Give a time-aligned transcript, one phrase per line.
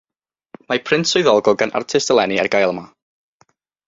[0.71, 2.87] Mae print swyddogol gan artist eleni ar gael yma